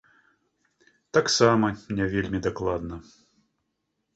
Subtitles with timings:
[1.17, 1.67] Таксама
[1.99, 2.95] не вельмі дакладна.